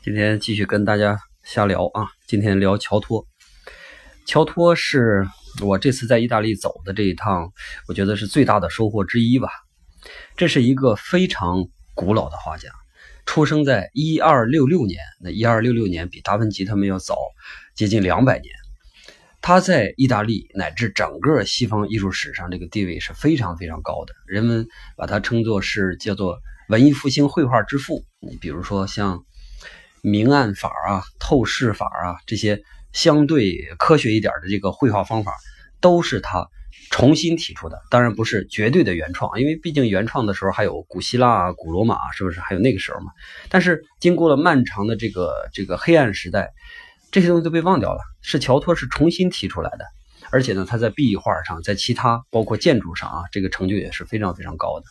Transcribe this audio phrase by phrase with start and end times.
[0.00, 2.06] 今天继续跟大家瞎聊啊！
[2.28, 3.26] 今天聊乔托。
[4.26, 5.26] 乔托是
[5.60, 7.52] 我这次在意大利走的这一趟，
[7.88, 9.48] 我觉得是最大的收获之一吧。
[10.36, 12.70] 这是一个非常古老的画家，
[13.26, 15.00] 出生在一二六六年。
[15.20, 17.16] 那一二六六年比达芬奇他们要早
[17.74, 18.54] 接近两百年。
[19.40, 26.38] 他在意大利乃至整个西方艺术史上这个地位是非常非常高的，人们把他称作是叫做
[26.68, 28.04] 文艺复兴绘画之父。
[28.20, 29.24] 你比如说像
[30.02, 32.60] 明暗法啊、透视法啊这些
[32.92, 35.32] 相对科学一点的这个绘画方法，
[35.80, 36.48] 都是他
[36.90, 37.80] 重新提出的。
[37.90, 43.12] 当然不是绝对的原创，因为毕竟原创的时候还有古希腊、古罗马，是不是还有那个时候嘛？
[43.48, 46.52] 但是经过了漫长的这个这个黑暗时代。
[47.10, 49.86] 这些东西都被忘掉了，是乔托是重新提出来的，
[50.30, 54.84] 而且呢，他在壁画上，在其他包括建筑上啊，这个成就也是非常非常高的。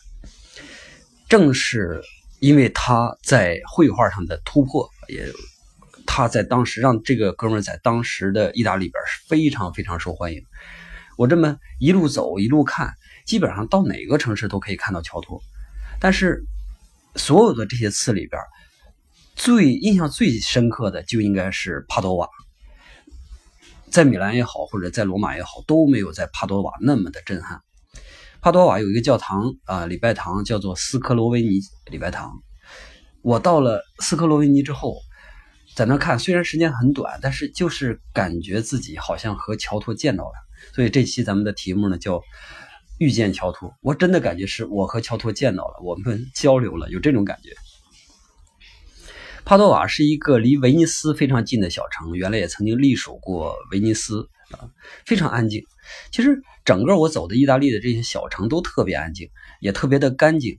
[1.28, 2.02] 正是
[2.40, 5.32] 因为他在绘画上的突破，也
[6.06, 10.42] 他在当时让这个哥们在当时的意大利边是非常非常受欢迎。
[11.16, 12.94] 我这么一路走一路看，
[13.26, 15.40] 基本上到哪个城市都可以看到乔托，
[16.00, 16.44] 但是
[17.16, 18.40] 所有的这些次里边。
[19.40, 22.28] 最印象最深刻的就应该是帕多瓦，
[23.88, 27.60] 在米兰也好，或者在罗马也好，都没有在帕多瓦那么的震撼。
[28.40, 32.32] 帕多瓦有一个教堂啊，礼拜堂叫做斯科罗维尼礼拜堂。
[33.22, 34.96] 我到了斯科罗维尼之后，
[35.74, 40.32] 在那看，虽然时间很短，但是就是感觉自己好像和乔托见到了。
[40.74, 42.22] 所以这期咱们的题目呢叫
[42.98, 43.72] 遇见乔托。
[43.82, 47.50] 我真的感觉是我和乔托见到了，我们交流了，有这种感觉。
[49.44, 54.68] 帕多瓦是一个离威尼斯非常近的小城，原来也曾经隶属过威尼斯啊，
[55.06, 55.64] 非常安静。
[56.12, 59.30] 其实整个我走的意大利的这些小城都特别安静，
[59.60, 60.58] 也特别的干净。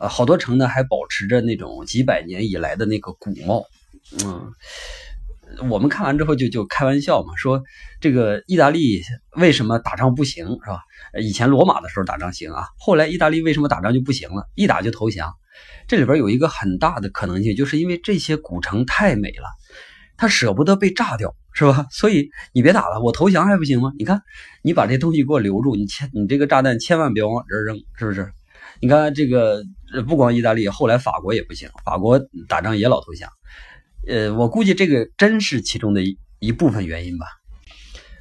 [0.00, 3.64] 呃，好多城呢还保持着那种几百年以来的那个古貌。
[4.24, 4.52] 嗯，
[5.70, 7.62] 我们看完之后就就开玩笑嘛，说
[8.00, 9.02] 这个意大利
[9.36, 10.80] 为什么打仗不行是吧？
[11.20, 14.48] 以前罗马的时候打仗行啊，后来意大利为什么打仗就不行了？
[14.54, 15.32] 一打就投降。
[15.88, 19.46] 这里边有一个很大的可能性，就是因为这些古城太美了，
[20.16, 21.86] 他舍不得被炸掉，是吧？
[21.92, 23.92] 所以你别打了，我投降还不行吗？
[23.98, 24.20] 你看，
[24.62, 28.32] 你把这东西给我留住，你千你这个炸弹千万别往这扔，是不是？
[28.80, 29.62] 你看这个
[30.06, 33.30] 不光意大利，后来法国也不行，法国打仗也老投降。
[34.06, 37.26] 呃，我估计这个真是其中的一一部分原因吧。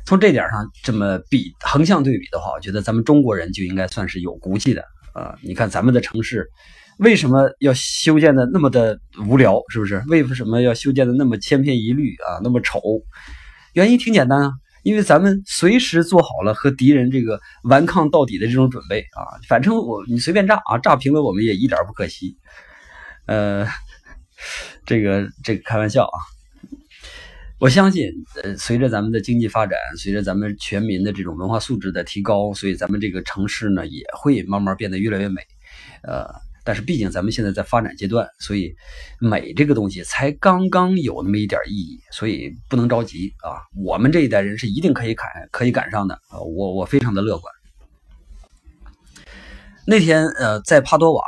[0.06, 4.84] 从这点上这么比横向对比的话，我觉得咱们中国人就应该算是有骨气的
[5.14, 5.38] 啊。
[5.42, 6.50] 你看咱们的城市。
[6.98, 9.60] 为什么要修建的那么的无聊？
[9.68, 10.02] 是不是？
[10.08, 12.40] 为什么要修建的那么千篇一律啊？
[12.42, 12.80] 那么丑？
[13.74, 14.52] 原因挺简单啊，
[14.86, 19.42] 因为咱们随时做好了和敌人这个顽抗到底的这种准备啊。
[19.50, 22.38] 反正我你随便炸啊，炸平了我们也一点不可惜。
[23.26, 23.68] 呃，
[24.86, 26.18] 这个这个开玩笑啊。
[27.60, 28.12] 我相信，
[28.44, 35.42] 呃，随着咱们的经济发展，随着咱们全民的这种文化素质的提高，所以咱们这个城市呢也会慢慢变得越来越美。
[36.04, 36.45] 呃。
[36.66, 38.76] 但是毕竟咱们现在在发展阶段，所以
[39.20, 43.62] 美这个东西才刚刚有那么一点意义，所以不能着急啊。
[43.78, 47.54] 我们这一代人是一定可以赶可以赶上的啊，我我非常的乐观。
[49.86, 51.22] 那天呃在帕多瓦，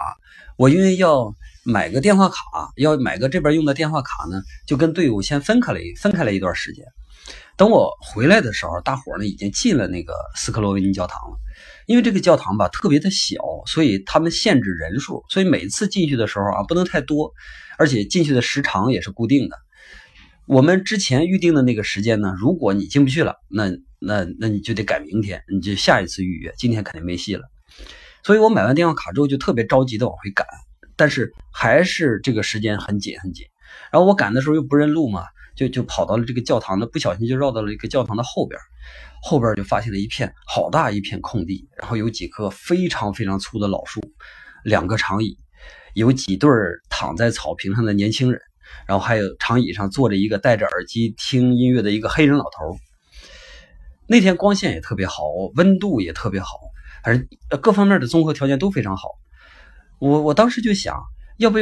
[0.57, 1.31] 我因为要
[1.69, 6.85] 买个电话卡，要买个这边用的电话卡呢，就跟队伍先分开了分开了一段时间。
[7.57, 11.37] 等我回来的时候，大伙呢已经进了那个斯克罗维尼教堂了。
[11.85, 13.35] 因为这个教堂吧特别的小，
[13.65, 17.33] 所以他们限制人数，所以每次进去的时候啊不能太多，
[17.77, 19.57] 而且进去的时长也是固定的。
[20.45, 27.43] 我们之前预定的那个时间呢，如果你进不去了，那那那你就得改明天，你就下一次预约，今天肯定没戏了。
[28.23, 30.47] 所以我买完电话卡之后就特别着急的往回赶，
[30.97, 33.45] 但是还是这个时间很紧很紧。
[33.91, 35.23] 然后我赶的时候又不认路嘛，
[35.55, 38.59] 就就跑到了这个教堂的，不小心就绕到了一个教堂的后边。
[39.21, 44.01] 后边就发现了一片好大一片空地，然后有几棵非常非常粗的老树，
[44.63, 45.37] 两个长椅，
[45.93, 46.49] 有几对
[46.89, 48.39] 躺在草坪上的年轻人，
[48.87, 52.77] 然后还有长椅上坐着一个戴着耳机听音乐的一个黑人老头。
[54.07, 55.23] 那天光线也特别好，
[55.55, 56.47] 温度也特别好，
[57.03, 59.09] 反正各方面的综合条件都非常好。
[59.99, 60.95] 我我当时就想，
[61.37, 61.57] 要不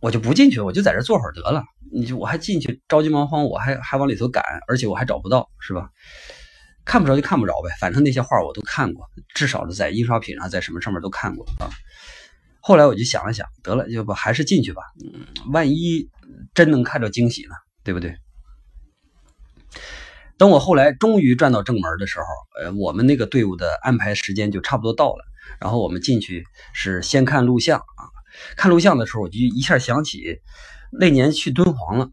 [0.00, 1.64] 我就不进去，我就在这坐会儿得了。
[1.92, 5.90] 你就我还进去着急忙慌，我还还往里头赶，而且我还找不到，是吧？
[6.84, 11.70] 看不着就看不着呗，反正那些画我都看过，至少是在印刷品上，在什么上面都看过啊。
[12.60, 16.08] 后来我就想了想，得了，要不还是进去吧，嗯，万一
[16.54, 18.16] 真能看着惊喜呢，对不对？
[20.38, 22.26] 等我后来终于转到正门的时候，
[22.60, 25.24] 呃，我们那个队伍的安排时间就差不多到了，
[25.60, 28.10] 然后我们进去是先看录像啊。
[28.56, 30.40] 看录像的时候，我就一下想起
[30.90, 32.10] 那年去敦煌了，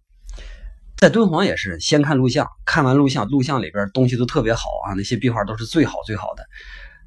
[0.97, 6.43] 在敦煌也是先看录像，看完录像，录像里边东西都特别好啊，那些壁画都是最好最好的。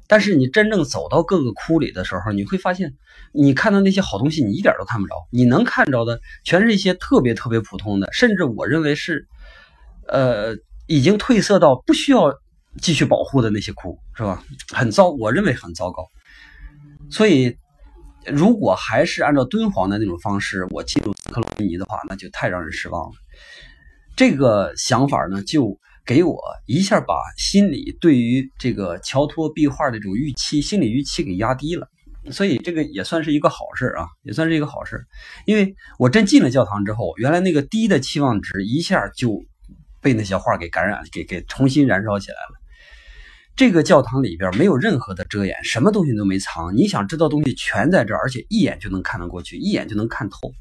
[0.07, 2.93] 但是你真正走到各个窟里的时候，你会发现，
[3.33, 5.15] 你看到那些好东西，你一点都看不着。
[5.31, 9.27] 你能看着的，全是一些特别特别普通的，甚至我认为是，
[10.07, 10.55] 呃，
[10.87, 12.33] 已经褪色到不需要
[12.81, 14.43] 继续保护的那些窟，是吧？
[14.73, 16.05] 很糟，我认为很糟糕。
[17.09, 17.55] 所以。
[18.25, 23.11] 如果还是按照敦煌的那种方式，我进入斯克罗尼的话，那就太让人失望了。
[24.15, 31.89] 这个想法呢，就给我一下把心里对于这个乔托壁画的这种预期、心理预期给压低了。
[32.31, 35.03] 所以这个也算是一个好事啊，也算是一个好事。
[35.45, 39.43] 因为我真进了教堂之后，原来那个低的期望值一下就
[39.99, 42.62] 被那些画给感染、给给重新燃烧起来了。
[43.55, 46.75] 这个教堂里边没有任何的遮掩，什么东西都没藏。
[46.75, 50.51] 你想知道东西全在这儿，而且一眼就能看得过去，一眼就能看透，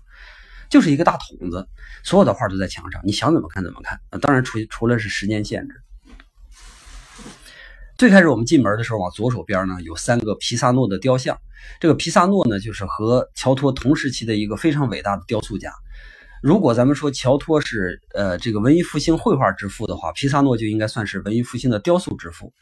[0.69, 1.67] 就是一个大筒子，
[2.05, 3.99] 所有的画都在墙上，你想怎么看怎么看。
[4.21, 5.81] 当然除除了是时间限制。
[7.97, 11.39] 最开始我们进门的时候，往左手边呢有三个皮萨诺的雕像。
[11.81, 15.73] 这个皮萨诺呢，就是和乔托同时期的一个非常伟大的雕塑家。
[16.43, 22.53] 如果咱们说乔托是呃这个文艺复兴绘画之父的话，皮萨诺就应该算是文艺复兴的雕塑之父。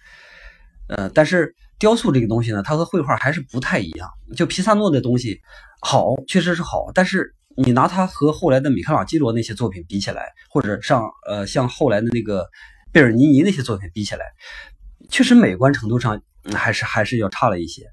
[0.88, 4.06] 呃，但是雕塑这个东西呢，它和绘画还是不太一样。
[4.37, 5.41] 就皮萨诺的东西
[5.81, 12.47] 好，确实是好，但是你拿它和后来的米开朗基罗那些作品比起来，或者上呃像后来的那个
[12.93, 14.27] 贝尔尼尼那些作品比起来，
[15.09, 16.21] 确实美观程度上
[16.53, 17.87] 还是还是要差了一些。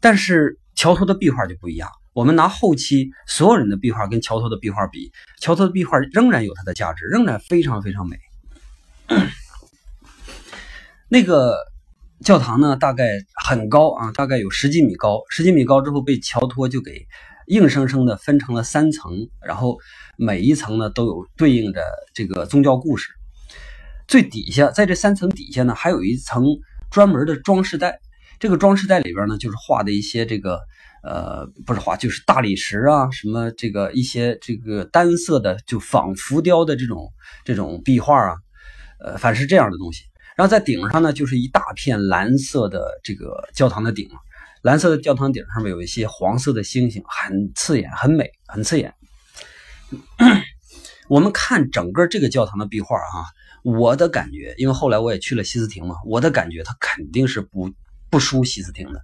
[0.00, 1.90] 但是乔托的壁画就不一样。
[2.12, 8.16] 我们拿后期所有人的壁画跟乔托的壁画比，乔托的壁画仍然有它的价值，仍然非常非常美。
[11.08, 11.56] 那个
[12.24, 13.08] 教堂呢，大概
[13.44, 15.20] 很高啊，大概有十几米高。
[15.30, 17.06] 十几米高之后，被乔托就给
[17.46, 19.78] 硬生生的分成了三层，然后
[20.16, 21.82] 每一层呢都有对应着
[22.14, 23.10] 这个宗教故事。
[24.08, 26.44] 最底下，在这三层底下呢，还有一层
[26.90, 28.00] 专门的装饰带。
[28.38, 30.60] 这个装饰带里边呢，就是画的一些这个。
[31.02, 37.12] 呃，不是画，就是大理石啊，什么这个一些这个单色的，就仿浮雕的这种
[37.44, 38.34] 这种壁画啊，
[38.98, 40.02] 呃，反正是这样的东西。
[40.36, 44.08] 然后在顶上呢，就是一大片蓝色的这个教堂的顶，
[44.62, 48.92] 蓝色的教堂顶上面有一些黄色的星星，很刺眼，很美，很刺眼。
[51.08, 53.30] 我们看整个这个教堂的壁画啊，
[53.62, 57.70] 我的感觉，因为后来我也去了西斯廷嘛，我的感觉它肯定是不
[58.16, 59.02] 不输西斯廷的。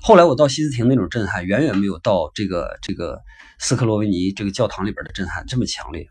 [0.00, 3.20] 后来我到西斯廷那种震撼，远远没有到这个这个
[3.58, 6.06] 斯克罗维尼这个教堂里边的震撼这么强烈。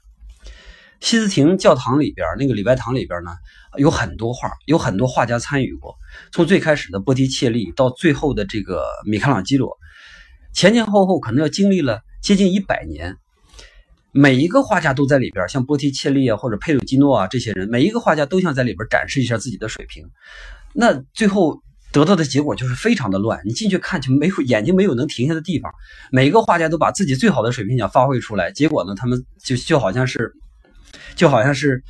[0.99, 3.31] 西斯廷教堂里边那个礼拜堂里边呢，
[3.77, 5.95] 有很多画，有很多画家参与过。
[6.33, 9.77] 从最开始的波提切利到最后的这个米开朗基罗，
[10.53, 13.15] 前前后后可能要经历了接近一百年。
[14.11, 20.09] 每一个画家都在里边，像波提切利啊或者佩鲁基诺啊这些人，每一个画家都想在里边展示一下自己的水平。
[20.73, 21.63] 那最后。
[21.93, 25.71] 得到的结果就是非常的乱，你进去看就没有眼睛没有能停下的地方。
[26.11, 30.33] 每个画家都把自己最好的水平想发挥出来，结果呢，他们就就好像是，
[31.15, 31.83] 就好像是，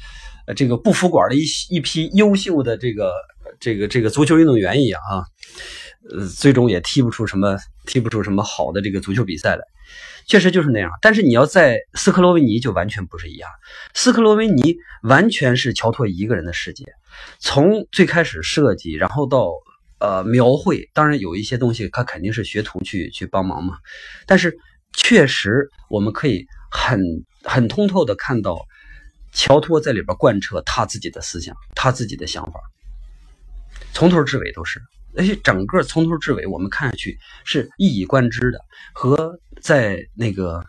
[0.46, 3.14] 呃，这个不服管的一一批优秀的这个
[3.62, 5.24] 这个这个足球运动员一样啊，
[6.12, 9.64] 呃，最终也踢不出什么踢不出什么好的这个足球比赛来。
[10.28, 10.92] 确实就是那样。
[11.02, 13.50] 但是你要在斯克罗维尼就完全不是一样，
[13.94, 16.83] 斯克罗维尼完全是乔托一个人的世界，
[17.40, 19.50] 从最开始设计，然后到。
[20.04, 23.78] 呃，描绘当然有一些东西，他肯定是学徒去去帮忙嘛。
[24.28, 24.54] 但是
[24.92, 27.00] 确实，我们可以很
[27.45, 28.60] 很通透的看到，
[29.31, 32.60] 乔托在里边贯彻他自己的思想，他自己的想法，
[33.94, 34.81] 从头至尾都是。
[35.16, 38.60] 而且整个从头至尾，我们看下去是一以贯之的，
[38.94, 40.62] 和在那个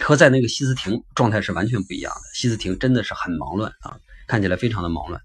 [0.00, 2.20] 和在那个西斯廷状态是完全不一样的。
[2.34, 5.20] 西斯廷真的是很忙乱啊，看起来非常的忙乱。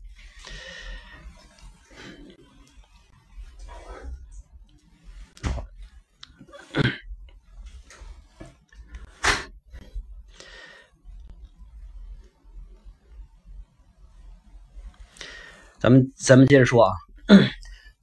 [15.86, 16.92] 咱们咱们接着说啊，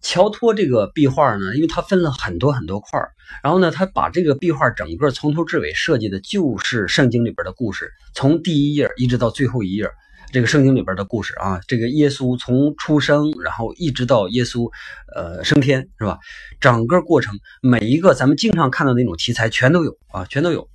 [0.03, 3.11] 乔托这个壁画呢，因为它分了很多很多块儿，
[3.43, 9.91] 然后呢，他把这个壁画整个从头至尾设计的就是圣经里边的故事，从第一页一直到最后一页，
[10.31, 14.71] 这个圣经里边的故事啊，这个耶稣从出生，然后一直到耶稣
[15.17, 16.21] 呃升天，是吧？
[16.61, 20.69] 整个过程每一个咱们经常看到那种题材全都有啊，全都有，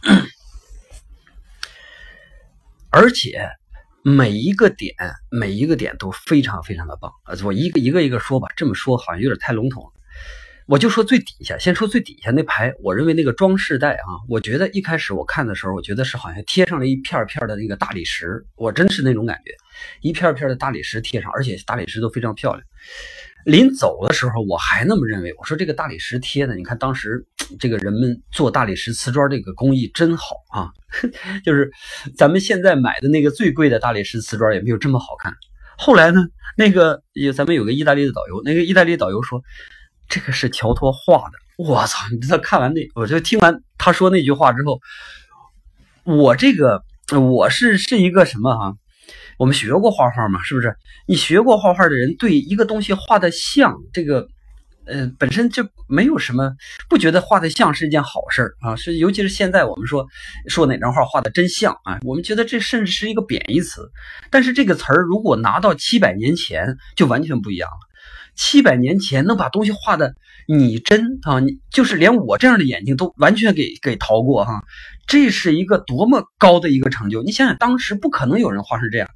[2.88, 3.50] 而且。
[4.06, 4.94] 每一个点，
[5.30, 7.34] 每一个点都非常非常的棒啊！
[7.42, 9.90] 我一个一个一个说吧，这么说好像有点太笼统了。
[10.66, 19.54] 我就说最底下，先说最底下那排，我认为那个装饰带啊，我觉得一开始我看的时候，我觉得是好像贴上了一片片的那个大理石，我真是那种感觉，
[20.02, 22.62] 一片片的大理石贴上，而且大理石都非常漂亮。
[23.44, 27.24] 临走的时候，我还那么认为，我说这个大理石贴的，你看当时
[27.58, 30.70] 这个人们做大理石瓷砖这个工艺真好啊，
[31.44, 31.70] 就是
[32.16, 35.34] 咱们现在买的那个最贵的大理石瓷砖也没有这么好看。
[35.76, 36.20] 后来呢，
[36.56, 39.42] 那个有咱们有个意大利的导游，那个意大利导游说。
[40.06, 41.98] 这个是乔托画的，我操！
[42.12, 44.78] 你知道看完那，我就听完他说那句话之后，
[46.04, 46.82] 我这个
[47.18, 48.74] 我是是一个什么哈？
[49.38, 50.74] 我们学过画画嘛，是不是？
[51.06, 54.26] 你学过画画的人，对一个东西画的像，这个
[54.86, 56.52] 呃本身就没有什么，
[56.88, 58.76] 不觉得画的像是一件好事儿啊。
[58.76, 60.06] 是尤其是现在我们说
[60.48, 63.90] 说哪张画画的真像啊，我们觉得这甚至是一个贬义词。
[64.30, 67.76] 但是这个词儿如果拿到七百年前，就完全不一样了。
[68.36, 70.14] 七百年前能把东西画的
[70.48, 74.64] 拟真啊，你就是连我这样的眼睛都完全给给逃过哈，
[75.06, 77.22] 这是一个多么高的一个成就！
[77.22, 79.08] 你想想，当时不可能有人画成这样。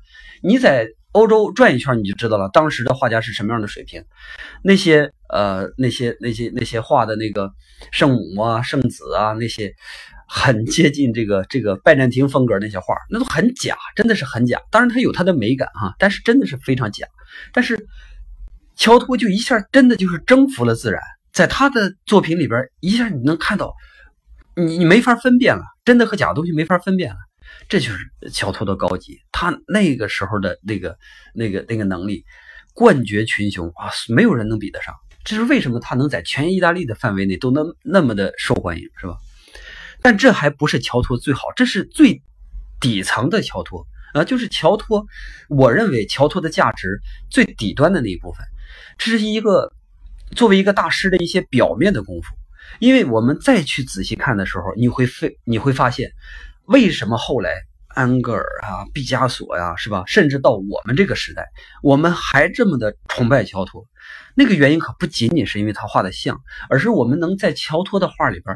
[0.43, 4.05] 你在欧洲转一圈，你就知道了，当时的画家是什么样的水平。
[4.63, 7.53] 那些呃，那些那些那些画的那个
[7.91, 9.75] 圣母啊、圣子啊，那些
[10.29, 14.61] 很接近这个这个拜占庭风格那些画，那都很假，真的是很假。
[14.71, 17.07] 当然它有它的美感哈，但是真的是非常假。
[17.53, 17.87] 但是。
[18.81, 21.03] 乔托就一下真的就是征服了自然，
[21.33, 23.75] 在他的作品里边，一下你能看到，
[24.55, 27.17] 你你没法分辨了，真的和假东西没法分辨了，
[27.69, 27.99] 这就是
[28.33, 29.21] 乔托的高级。
[29.33, 30.99] 他那个时候的那个
[31.35, 32.25] 那个那个能力，
[32.75, 34.95] 冠绝群雄啊，没有人能比得上。
[35.25, 39.17] 这是为什么他能在全意大利的范围内都能那么的受欢迎，是吧？
[40.01, 42.23] 但这还不是乔托最好，这是最
[42.81, 45.05] 底层的乔托啊，就是乔托。
[45.49, 47.01] 我认为乔托的价值
[47.31, 48.47] 最底端的那一部分。
[48.97, 49.73] 这是一个
[50.37, 52.35] 作为一个大师的一些表面的功夫，
[52.79, 56.13] 因为我们再去仔细看的时候，你会非你会发现，
[56.69, 57.51] 为什么后来
[57.89, 60.05] 安格尔啊、毕加索呀，是吧？
[60.07, 61.47] 甚至到我们这个时代，
[61.83, 63.87] 我们还这么的崇拜乔托，
[64.35, 68.55] 那个原因可不仅仅是因为他画的像，而是我们能在乔托的画里边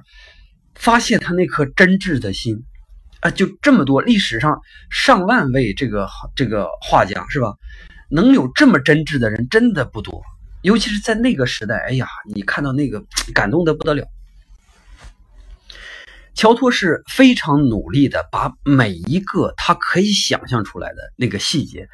[0.74, 2.62] 发现他那颗真挚的心
[3.20, 3.30] 啊！
[3.30, 7.54] 就这么多，历史上上万位这个这个画家，是吧？
[8.10, 10.22] 能有这么真挚的人真的不多，
[10.60, 11.78] 尤其是在那个时代。
[11.78, 13.02] 哎呀，你看到那个
[13.32, 14.06] 感动的不得了。
[16.34, 21.88] 乔托是非常努力的，把每一个他可以想象出来的那个细节，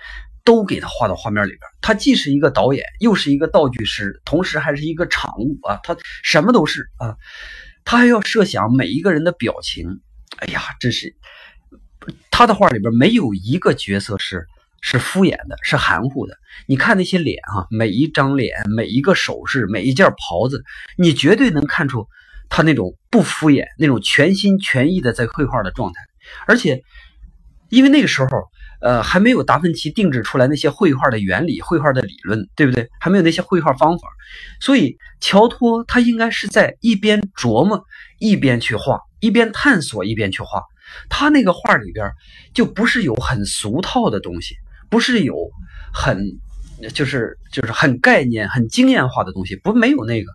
[0.45, 1.61] 都给他画到画面里边。
[1.80, 7.16] 他既是一个导演，又是一个道具师，同时还是一个场务啊，他什么都是啊。
[7.85, 10.00] 他还要设想每一个人的表情。
[10.37, 11.16] 哎呀，真是
[12.30, 14.47] 他的画里边没有一个角色是。
[14.80, 16.38] 是敷衍的，是含糊的。
[16.68, 20.62] 你看那些脸啊，每一张脸，每一个手势，每一件袍子，
[20.97, 22.07] 你绝对能看出
[22.49, 26.00] 他那种不敷衍、那种全心全意的在绘画的状态。
[26.47, 26.83] 而且，
[27.69, 28.28] 因为那个时候，
[28.81, 32.88] 呃，还没有达芬奇定制出来那些绘画的原理、绘画的理论，对不对？
[33.00, 34.09] 还没有那些绘画方法，
[34.61, 37.85] 所以乔托他应该是在一边琢磨，
[38.19, 40.62] 一边去画，一边探索，一边去画。
[41.09, 42.11] 他那个画里边
[42.55, 44.55] 就不是有很俗套的东西。
[44.90, 45.35] 不是有
[45.93, 46.19] 很
[46.94, 50.30] 就是就是很概念很经验化的东西，不没有那个，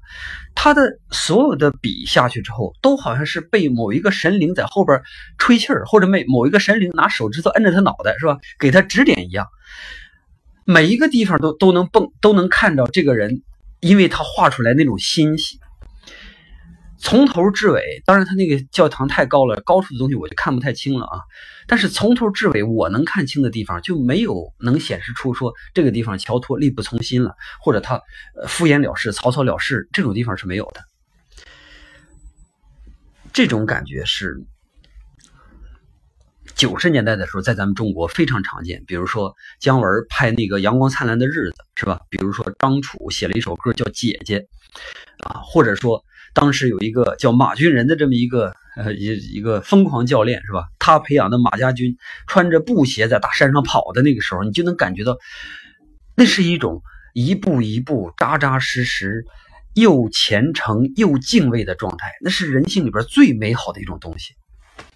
[0.56, 5.02] 他的所有的笔下去之后，都好像是被某一个神灵在后边
[5.38, 8.38] 吹气儿，或者被某一个神灵拿手指头摁着他脑袋，是吧？
[8.60, 9.48] 给他指点一样，
[10.66, 13.42] 每一个地方都都能蹦，都能看到这个人，
[13.80, 15.60] 因为他画出来那种欣喜。
[17.06, 21.20] 从头至尾，当然他那个教堂太高了，高处的东西我就看不太清了啊。
[21.68, 28.02] 但是从头至尾，我能看清的地方就没有能显示出说这个地方乔托力不从心了，或者他
[28.48, 30.82] 敷衍了事、草草了事这种地方是没有的。
[33.34, 34.42] 这种感觉是
[36.56, 42.00] 九十年代的时候在咱们中国非常常见，比如说姜文拍那个《阳光灿烂的日子》，是吧？
[42.10, 44.40] 比如说张楚写了一首歌叫《姐姐》，
[45.28, 46.02] 啊，或者说。
[46.34, 50.66] 当时有一个叫马军仁的这么一个呃一一个疯狂教练是吧？
[50.80, 51.96] 他培养的马家军
[52.28, 55.16] 穿着布鞋在大山上跑的那个时候，你就能感觉到，
[56.16, 56.82] 那是一种
[57.14, 59.26] 一步一步扎扎实实，
[59.76, 62.12] 又虔诚又敬畏的状态。
[62.22, 64.34] 那是人性里边最美好的一种东西。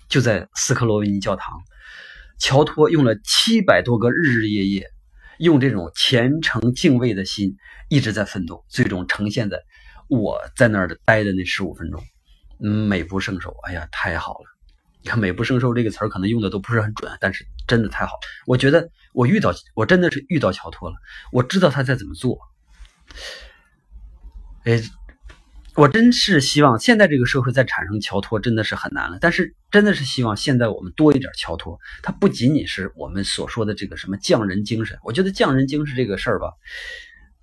[0.10, 1.60] 就在斯科罗维尼教堂，
[2.40, 4.88] 乔托用了七百多个日日夜夜，
[5.38, 7.58] 用这种虔诚敬畏的心
[7.90, 9.60] 一直在奋斗，最终呈现在。
[10.08, 12.04] 我在那儿的待的那十五分钟，
[12.88, 13.56] 美不胜收。
[13.64, 14.46] 哎呀，太好了！
[15.04, 18.14] 你看“美不胜收”这个词儿，可能用的都不是很准，但是真的太好。
[18.46, 20.96] 我觉得我遇到，我真的是遇到乔托了。
[21.32, 22.40] 我知道他在怎么做。
[24.66, 24.82] 哎，
[25.76, 31.80] 我真是希望现在这个社会再产生乔托真的是很难了，但是真的是希望现在我们多一点乔托。
[32.04, 36.52] 它不仅仅是我们所说的这个什么匠人精神，我觉得匠人精神这个事儿吧，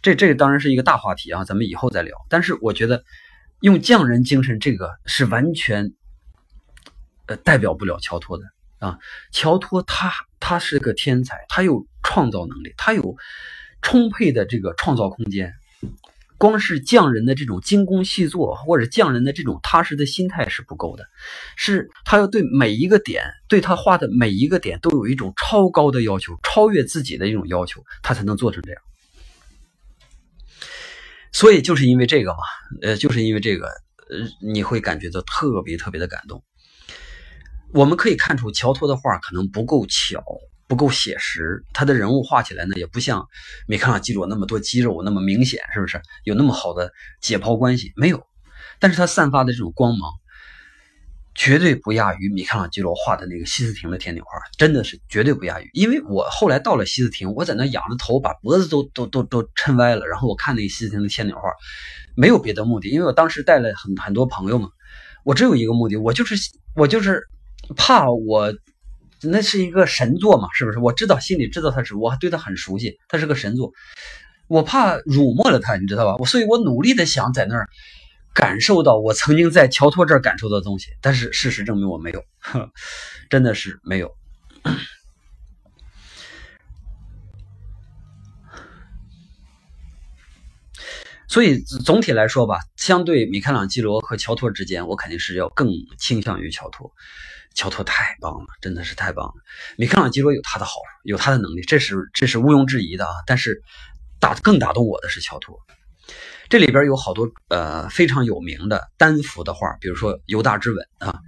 [0.05, 2.15] 这这当然是一个大话题啊，咱们以后再聊。
[2.29, 3.03] 但是我觉得
[3.61, 5.95] 用匠人精神这个是完全
[7.25, 8.45] 呃代表不了乔托的
[8.81, 8.99] 啊。
[9.33, 13.17] 乔托他他是个天才，他有创造能力，他有
[13.81, 15.55] 充沛的这个创造空间。
[16.37, 21.07] 光是匠人的这种精工细作，或者匠人的这种踏实的心态是不够的，
[21.57, 28.83] 是他要对每一个点，对他画的每一个点都有一种超高的要求，超越自己的一种要求，他才能做成这样。
[31.35, 32.39] 所以就是因为这个嘛，
[32.81, 36.43] 呃，就是因为这个，呃，你会感觉到特别特别的感动。
[37.75, 40.25] 我们可以看出，乔托的画可能不够巧。
[40.67, 43.29] 不够写实，他的人物画起来呢，也不像
[43.69, 47.93] 米开朗基罗那么多肌肉那么明显，是不是有那么好的解剖关系？
[47.97, 48.27] 没有，
[48.81, 50.11] 但是他散发的这种光芒，
[51.35, 55.71] 绝对不亚于米开朗基罗画的那个西斯廷的天顶画，真的是绝对不亚于。
[55.73, 61.43] 因为我后来到了西斯廷，我在那仰着头，把脖子都都都都抻歪了，然后我看那个西斯廷的天顶画，
[62.17, 64.69] 没有别的目的，因为我当时带了很很多朋友嘛，
[65.25, 66.37] 我只有一个目的，我就是
[66.75, 67.23] 我就是
[67.77, 68.55] 怕我。
[69.27, 70.79] 那是一个神作嘛，是不是？
[70.79, 73.73] 我知道，心里知道他是，我还对他很熟悉，他是个神作，
[74.49, 76.17] 我怕辱没了他，你知道吧？
[76.19, 77.67] 我所以，我努力的想在那儿
[78.35, 82.25] 感受到我曾经在乔托这儿感受到的东西，但是事实证明我没有，
[83.31, 84.15] 真的是没有。
[91.29, 96.93] 所以总体来说吧，相对米开朗基罗和乔托之间，我肯定是要更倾向于乔托。
[97.55, 99.35] 乔托太棒了，真的是太棒了。
[99.77, 100.75] 米开朗基罗有他的好，
[101.05, 103.13] 有他的能力，这是这是毋庸置疑的啊。
[103.27, 103.63] 但是
[104.21, 105.59] 打更打动我的是乔托，
[106.49, 111.19] 这里边有好多呃非常有名的单幅的画，比如说《犹大之吻》啊。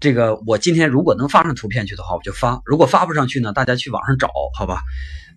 [0.00, 4.82] 这个我今天如果能发上图片去的话，我就发；如果发不上去呢，大家去网上找，好吧？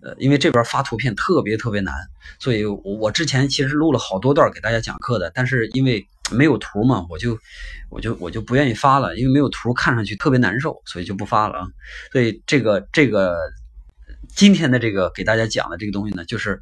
[0.02, 1.94] 呃，因为这边发图片特别特别难，
[2.38, 7.38] 所以我我之前其实录了好多段给大家讲课的，但是因为没有图嘛，我就
[7.88, 11.66] 我就我就不愿意发了，因为没有图看上去特别难受，所以就不发了啊。
[12.12, 13.38] 所以这个这个
[14.28, 16.60] 今天的这个给大家讲的这个东西呢，就是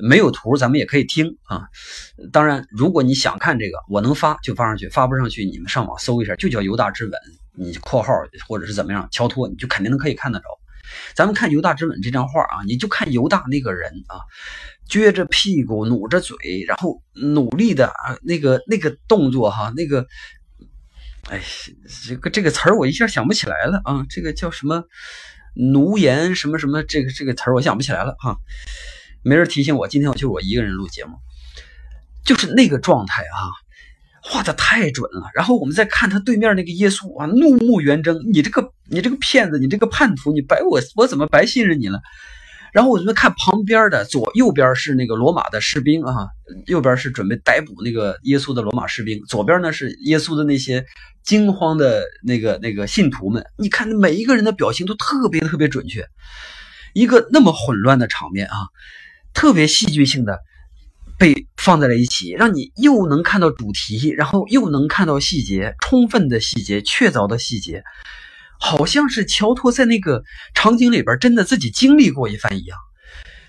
[0.00, 1.62] 没有图，咱们也可以听啊。
[2.32, 7.12] 当然，如果你想看这个，我能发就发上去，发不上去你们上网搜一下，就叫犹大之吻，
[7.54, 8.12] 你括号
[8.46, 10.44] 或者是怎么样，乔托，你就肯定能可以看得着。
[11.14, 14.20] 咱们看犹大之吻这张画啊，你就看犹大那个人啊。
[14.88, 20.06] 撅着屁股，努着嘴，然后努力的啊，那个那个动作哈，那个，
[21.28, 21.42] 哎，
[22.06, 24.82] 这个这个词儿我一下想不起来了啊，这个叫什么
[25.54, 28.38] 奴颜什么什么，这个这个词儿我想不起来了哈，
[29.22, 31.16] 没人提醒我，今天我就我一个人录节目，
[32.24, 33.38] 就是那个状态啊，
[34.22, 35.30] 画的太准了。
[35.34, 42.00] 然后我们再看他对面那个耶稣啊，怒目圆睁，你这个你这个骗子，你这个叛徒，你白我我怎么白信任你了？
[42.70, 46.28] 然后我们看旁边的左右边是那个罗马的士兵啊，
[46.66, 50.84] 右边是准备逮捕那个耶稣的罗马士兵，左边呢是耶稣的那些
[51.22, 53.42] 惊慌的那个那个信徒们。
[53.56, 56.06] 你看每一个人的表情都特别特别准确，
[56.92, 58.68] 一个那么混乱的场面啊，
[59.34, 60.40] 特别戏剧性的
[61.18, 67.82] 被放在了一起，让你又能看到主题，然后又能看到细节，充分的细节，确凿的细节。
[68.60, 72.76] 好像是乔托在那个场景里边真的自己经历过一番一样，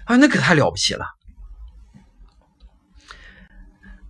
[0.05, 1.05] 啊，那可太了不起了。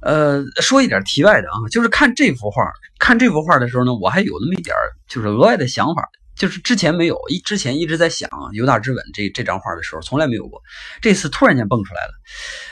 [0.01, 2.63] 呃，说一点题外的啊，就是看这幅画，
[2.99, 4.75] 看这幅画的时候呢，我还有那么一点
[5.07, 10.61] 就是额外的想法，就是之前没有，一之前一直在想《犹大之吻》这这张画的时候，从来没有过，
[11.01, 12.13] 这次突然间蹦出来了。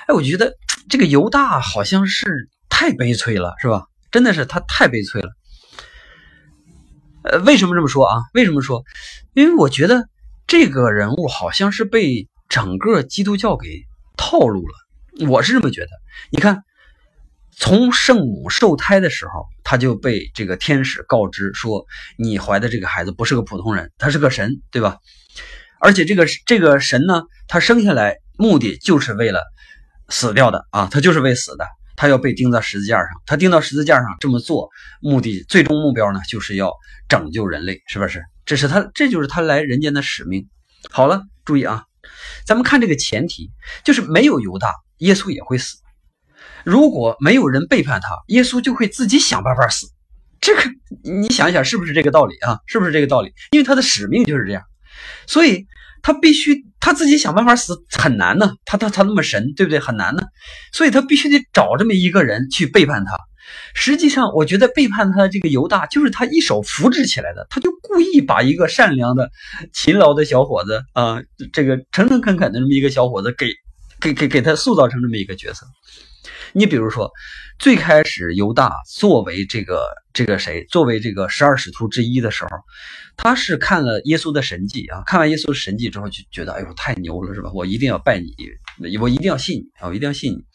[0.07, 0.53] 哎，我觉得
[0.89, 3.83] 这个犹大好像是太悲催了，是吧？
[4.09, 5.29] 真的是他太悲催了。
[7.23, 8.21] 呃，为什么这么说啊？
[8.33, 8.85] 为什么说？
[9.33, 10.07] 因为我觉得
[10.47, 13.83] 这个人物好像是被整个基督教给
[14.15, 15.27] 套路了。
[15.27, 15.89] 我是这么觉得。
[16.31, 16.63] 你看，
[17.59, 21.85] 从圣母受胎的时候，他就被这个天使告知说，
[22.17, 24.97] 你怀的这个孩子不是个普通人，他是个神，对吧？
[25.79, 29.41] 而且这个这个神呢，他生下来目的就是为了
[30.09, 31.65] 死掉的啊，他就是为死的。
[31.95, 34.69] 他要被钉在十字架上，他钉到十字架上这么做，
[35.01, 36.71] 目的最终目标呢，就是要
[37.09, 38.23] 拯救人类，是不是？
[38.45, 40.47] 这是他，这就是他来人间的使命。
[40.91, 41.85] 好了，注意啊，
[42.45, 43.49] 咱们看这个前提，
[43.83, 45.77] 就是没有犹大，耶稣也会死；
[46.67, 49.87] 如果没有人背叛他，耶稣就会自己想办法死。
[50.41, 50.61] 这个
[51.03, 52.59] 你想一想，是不是这个道理啊？
[52.67, 53.31] 是不是这个道理？
[53.51, 54.61] 因为他的使命就是这样，
[55.25, 55.65] 所以
[56.01, 56.65] 他必须。
[56.79, 59.79] 他自己想办法死很难呢，他他他那么神，对不对？
[59.79, 60.21] 很难呢，
[60.71, 63.17] 所以他必须得找这么一个人去背叛他。
[63.73, 69.29] 实际上，我觉得背叛他的这个犹大，就是他一手扶植起来的，他就故意把一个善良的、
[69.73, 73.47] 勤劳的小伙子啊，这个诚诚恳恳的这么一个小伙子，给
[73.99, 75.65] 给给给他塑造成这么一个角色。
[76.53, 77.11] 你比如说，
[77.59, 82.49] 最开始犹大作为这个这个谁，作为这个十二使徒之一的时候，
[83.15, 87.51] 他是看了耶稣的神迹啊，看完耶稣的神迹之后就觉得，哎呦，太牛了，是吧？
[87.53, 90.45] 我一定要拜你，我一定要信你啊，我一定要信你。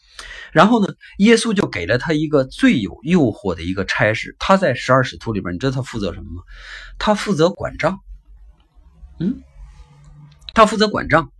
[0.51, 6.43] 然后呢，耶稣就给了他一个最有诱惑的一个差事，他在十二使徒里边，你知道他负责什么吗？
[6.99, 7.99] 他负责管账。
[9.19, 9.41] 嗯，
[10.53, 11.31] 他负责管账。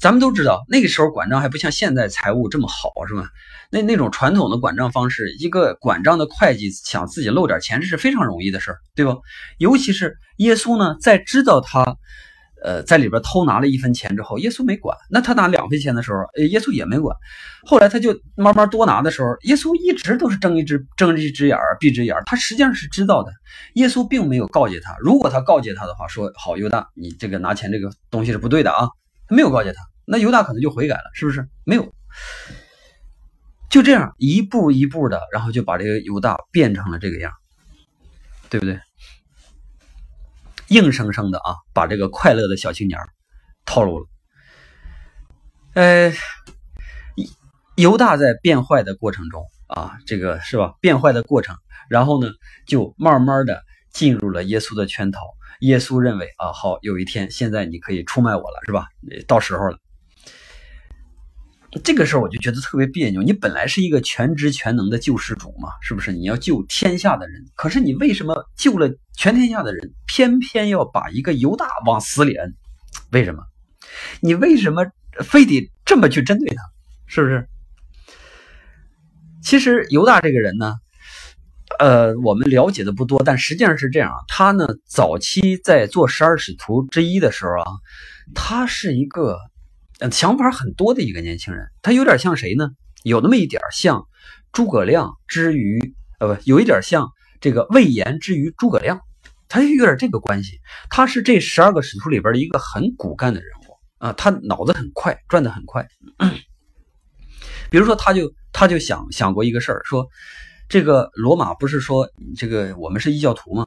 [0.00, 3.28] 咱们都知道，那个时候管账还不像现在财务这么好，是吧？
[3.70, 9.16] 那那种传统的管账方式，一个管账的会计想自己漏点钱，这是非常容易的事儿，对吧？
[9.58, 11.96] 尤其是耶稣呢，在知道他，
[12.64, 14.96] 呃，在里边偷拿了一分钱之后，耶稣没管。
[15.10, 17.16] 那他拿两分钱的时候，耶稣也没管。
[17.66, 23.32] 后来他就慢慢多拿的时候，耶稣一直都是睁一只睁一只眼儿闭一只眼儿，他实际上是知道的。
[23.74, 28.88] 耶稣并没有告诫他，如果他告诫他的话，说好犹大，你这个拿钱这个东西是不对的啊。
[29.28, 31.48] 没有告诫他，那犹大可能就悔改了，是不是？
[31.64, 31.92] 没有，
[33.70, 37.32] 就这样一步一步的，然后就把这个犹大变成了这个样，
[38.48, 38.80] 对不对？
[40.68, 42.98] 硬生生的啊，把这个快乐的小青年
[43.64, 44.06] 套路了。
[45.74, 46.12] 呃，
[47.76, 50.74] 犹大在变坏的过程中啊，这个是吧？
[50.80, 51.56] 变坏的过程，
[51.88, 52.30] 然后呢，
[52.66, 53.62] 就慢慢的
[53.92, 55.20] 进入了耶稣的圈套。
[55.60, 58.86] 耶稣认为啊，好，有一天，现在你可以出卖我了，是吧？
[59.26, 59.78] 到时候了。
[61.84, 63.22] 这个时候我就觉得特别别扭。
[63.22, 66.12] 你本来是一个全知全能的救世主嘛，是不是？
[66.12, 72.54] 你要救天下的人，可是你为什么救了全天下的人，偏偏要把一个犹大往死里摁？
[73.12, 73.42] 为什么？
[74.20, 74.86] 你为什么
[75.20, 76.62] 非得这么去针对他？
[77.06, 77.48] 是不是？
[79.42, 80.76] 其实犹大这个人呢？
[81.78, 84.12] 呃，我们了解的不多，但实际上是这样。
[84.26, 87.70] 他呢，早期在做十二使徒之一的时候啊，
[88.34, 89.38] 他是一个
[90.10, 91.68] 想法很多的一个年轻人。
[91.80, 92.70] 他有点像谁呢？
[93.04, 94.04] 有那么一点像
[94.52, 95.78] 诸葛亮之于
[96.18, 97.08] 呃，不，有一点像
[97.40, 99.00] 这个魏延之于诸葛亮，
[99.48, 100.58] 他有点这个关系。
[100.90, 105.86] 他是这十二个使徒里边的一个很骨干的人物啊，他脑子很快，转得很快。
[107.70, 110.08] 比如说，他就他就想想过一个事儿，说。
[110.68, 113.66] 这个罗马不是说这个我们是异教徒吗？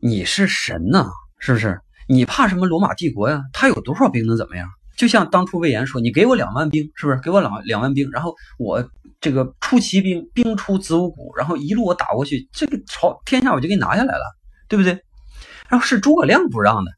[0.00, 1.78] 你是神呐，是不是？
[2.08, 3.42] 你怕什么罗马帝国呀？
[3.52, 4.66] 他有多少兵能怎么样？
[4.96, 7.18] 就像当初魏延说：“你给我两万兵，是不是？
[7.20, 8.88] 给我两两万兵，然后我
[9.20, 14.36] 这个出奇兵，兵出子午谷，然后一路我打过去，这个朝天下我就给你拿下来了，
[14.68, 14.92] 对不对？”
[15.68, 16.90] 然后是诸葛亮不让的。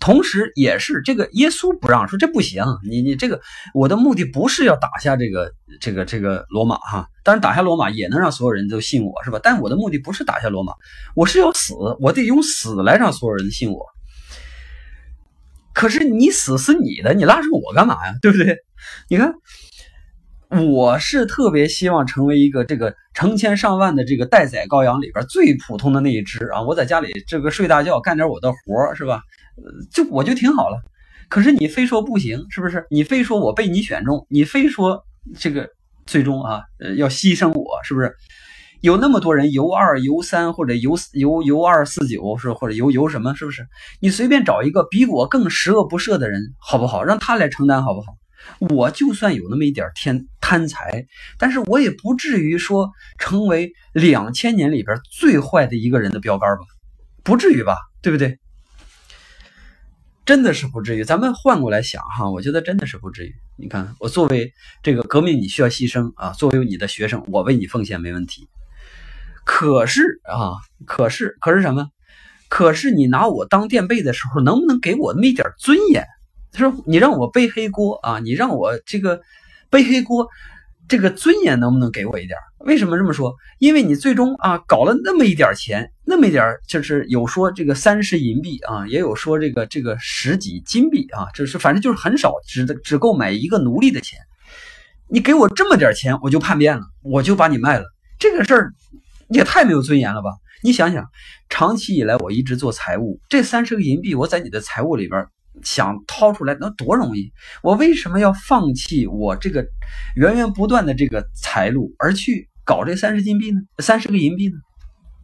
[0.00, 3.40] 同时，也是这个耶稣不让说这不行，你你这个
[3.72, 9.40] 我的目的不是要打下这个这个这个罗马哈，当然打下罗马也能让所有人都信我是吧？
[9.42, 10.72] 但我的目的不是打下罗马，
[11.14, 13.86] 我是要死，我得用死来让所有人信我。
[15.72, 18.14] 可是你死是你的，你拉上我干嘛呀？
[18.20, 18.58] 对不对？
[19.08, 19.34] 你看。
[20.50, 26.62] 我是特别希望成为一个这个成千上万的这个待宰羔羊里边最普通的那一只啊！
[26.62, 29.20] 我在家里这个睡大觉，干点我的活是吧？
[29.56, 30.82] 呃就我就挺好了。
[31.28, 32.86] 可是你非说不行，是不是？
[32.90, 35.04] 你非说我被你选中，你非说
[35.38, 35.68] 这个
[36.06, 38.14] 最终啊，呃，要牺牲我，是不是？
[38.82, 43.66] 有那么多人游二游三或者游游游二四九是或者游游什么，是不是？
[44.00, 47.02] 你随便找一个比我更十恶不赦的人，好不好？
[47.02, 48.14] 让他来承担，好不好？
[48.68, 51.06] 我就算有那么一点天贪财，
[51.38, 56.64] 但是我也不至于说成为两千年里边最坏的一个人的标杆吧？
[57.22, 57.78] 不至于吧？
[58.02, 58.38] 对不对？
[60.24, 61.04] 真的是不至于。
[61.04, 63.34] 咱们换过来想哈，我觉得真的是不至于。
[63.56, 66.30] 你看，我作为这个革命，你需要牺牲啊。
[66.30, 68.48] 作为你的学生，我为你奉献没问题。
[69.44, 70.56] 可是啊，
[70.86, 71.88] 可是可是什么？
[72.48, 76.06] 可是你拿我当垫背的时候，能不能给我那么一点尊严？
[76.52, 78.20] 他说：“你让我背黑锅啊！
[78.20, 79.20] 你让我这个
[79.70, 80.28] 背黑锅，
[80.86, 82.38] 这个尊严能不能给我一点？
[82.66, 83.34] 为什么这么说？
[83.58, 94.18] 因为你最终啊搞了那么一点钱，那么一点就是有说这个三十银币啊，也有说这个这个十几金币啊，就是反正就是很少，只只够买一个奴隶的钱。
[95.08, 97.84] 你给我这么点钱，我就叛变了，我就把你卖了。
[98.18, 98.72] 这个事儿
[99.28, 100.30] 也太没有尊严了吧？
[100.62, 101.06] 你想想，
[101.48, 105.26] 长期以来我一直做财务，这三十个银币我在你的财务里边。”
[105.64, 107.32] 想掏出来能多容易？
[107.62, 109.66] 我为什么要放弃我这个
[110.14, 113.60] 源源不断的这个财路，而去搞这三十金币呢？
[113.78, 114.54] 三十个银币呢？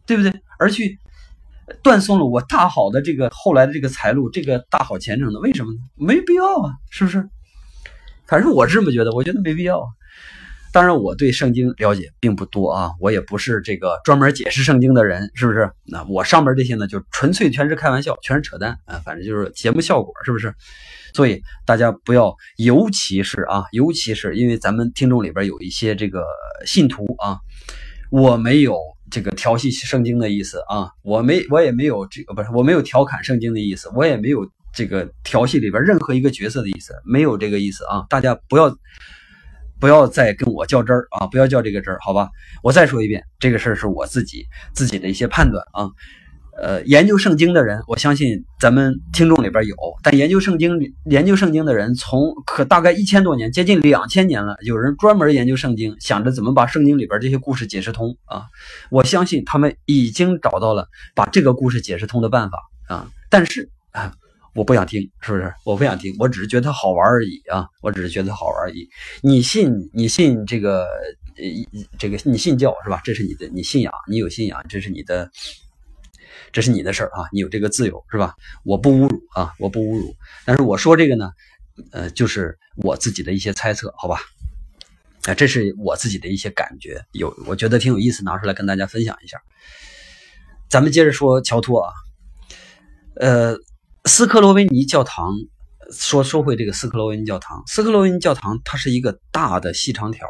[0.05, 0.33] 对不对？
[0.59, 0.99] 而去
[1.81, 5.39] 断送了我大好的这个后来的这个财路，这个大好前程呢？
[5.39, 5.79] 为什么呢？
[5.95, 7.29] 没必要啊，是不是？
[8.27, 9.87] 反正我是这么觉得，我觉得没必要啊。
[10.73, 15.69] 当然，我对圣经了解并不多啊，我也不是这个专门解释圣经的人，是不是？
[15.85, 20.53] 那我上面这些呢，就纯粹全是开玩笑，全是扯淡啊，反正就是节目效果，是不是？
[21.13, 26.23] 所以大家不要，尤其是啊，尤其是因为咱们听众里边有一些这个
[26.65, 27.37] 信徒啊，
[28.09, 28.77] 我没有
[29.09, 38.73] 这个调戏圣经的意思啊，我没，我也没有这个不是，我没有调侃圣经的意思，我也没有这个调戏里边任何一个角色的意思，没有这个意思啊，大家不要。
[39.81, 41.25] 不要再跟我较真儿啊！
[41.25, 42.29] 不要较这个真儿，好吧？
[42.61, 45.89] 我再说一遍，这个事儿是我自己自己的一些判断啊。
[46.61, 58.43] 呃，研究圣经的人，我相信咱们听众里边有，但研究圣经、研究圣经的人，从可大概一千多年，接近两千年了，有人专门研究圣经，想着怎么把圣经里边这些故事解释通啊。
[58.91, 63.07] 我相信他们已经找到了把这个故事解释通的办法啊。
[63.31, 64.13] 但是啊。
[64.53, 65.53] 我不想听，是不是？
[65.63, 67.65] 我不想听，我只是觉得好玩而已啊！
[67.81, 68.85] 我只是觉得好玩而已。
[69.21, 70.83] 你信，你信这个，
[71.37, 72.99] 呃，这个你信教是吧？
[73.01, 75.31] 这是你的，你信仰，你有信仰，这是你的，
[76.51, 77.29] 这是你的事儿啊！
[77.31, 78.35] 你有这个自由是吧？
[78.65, 80.13] 我不侮辱啊，我不侮辱。
[80.45, 81.31] 但是我说这个呢，
[81.93, 84.19] 呃，就是我自己的一些猜测，好吧？
[85.27, 89.41] 啊，这是我自己的一些感觉，有我觉得挺有意思，拿出来跟大家分享一下。
[90.69, 91.93] 咱们接着说乔托啊，
[93.15, 93.55] 呃。
[94.05, 95.31] 斯克罗维尼教堂，
[95.91, 97.63] 说说回这个斯克罗维尼教堂。
[97.67, 100.25] 斯克罗维尼教堂它是一个大的细长条，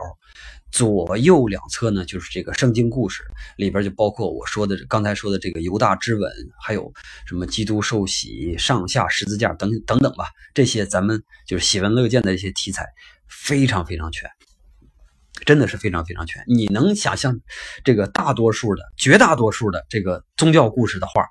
[0.74, 3.24] 左右两侧呢就是这个圣经故事，
[3.56, 6.30] 里边就包括我说的刚才说的这个犹大之吻，
[6.62, 6.92] 还有
[7.26, 10.26] 什么基督受洗、上下十字架等等等吧。
[10.54, 12.86] 这些咱们就是喜闻乐见的一些题材，
[13.30, 14.30] 非常非常全，
[15.46, 16.44] 真的是非常非常全。
[16.46, 17.40] 你能想象
[17.86, 21.26] 这个大多数的、绝大多数的这个宗教故事的画？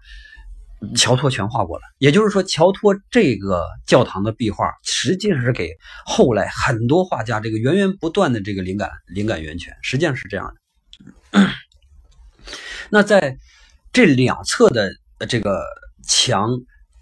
[0.97, 5.71] 乔托全画过了，也就是说，乔托这个教堂的壁画实际上是给
[6.07, 10.55] 后来很多画家这个源源不断的这个灵感灵感源泉，实际上是这样
[11.33, 11.41] 的。
[12.91, 13.37] 那在
[13.93, 14.91] 这两侧的
[15.29, 15.65] 这个
[16.07, 16.49] 墙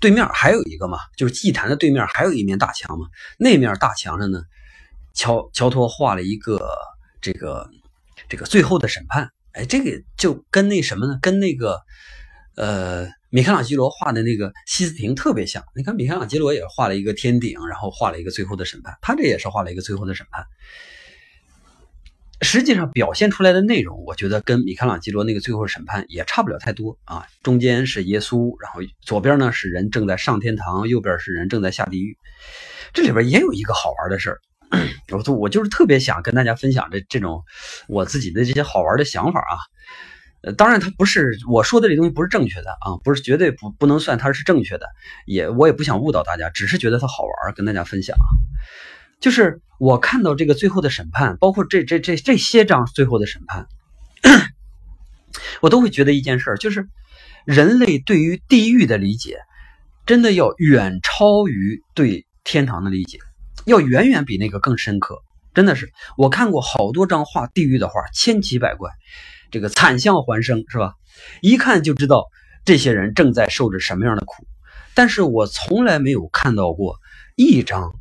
[0.00, 3.06] 对面还有一个嘛，就是祭坛的对面还有一面大墙嘛，
[3.38, 4.42] 那面大墙上呢，
[5.14, 6.60] 乔乔托画了一个
[7.20, 7.70] 这个
[8.28, 11.18] 这个最后的审判，哎，这个就跟那什么呢？
[11.22, 11.80] 跟那个
[12.58, 13.08] 呃。
[13.30, 20.46] 米开朗基罗画的那个西斯廷特别像，你看米开朗基罗也画了一个天顶，然后画了一个最后的审判，他这也是画了一个最后的审判。
[22.40, 27.26] 实际上表现出来的内容，我觉得跟米开朗基罗那个最后审判也差不了太多啊。
[27.42, 32.16] 中间是耶稣，然后左边呢是人正在上天堂，右边是人正在下地狱。
[32.94, 34.40] 这里边也有一个好玩的事儿，
[35.10, 37.44] 我 我就是特别想跟大家分享这这种
[37.88, 39.60] 我自己的这些好玩的想法啊。
[40.56, 44.86] 当然，它不是我说的这东西不是正确的啊，不是绝对不不能算它是正确的，
[45.26, 48.26] 也我也不想误导大家，只是觉得它好玩，跟大家分享啊。
[49.20, 53.66] 就是我看到这个最后的审判，包括这这这这些章最后的审判，
[55.60, 56.88] 我都会觉得一件事儿，就是
[57.44, 59.40] 人类对于地狱的理解，
[60.06, 63.18] 真的要远超于对天堂的理解，
[63.66, 65.18] 要远远比那个更深刻。
[65.54, 68.92] 真的是，我看过好多张画地狱的画，千奇百怪。
[69.50, 70.94] 这个惨象环生是吧？
[71.40, 72.26] 一看就知道
[72.64, 74.46] 这些人正在受着什么样的苦。
[74.94, 76.96] 但是我从来没有看到过
[77.36, 77.92] 一张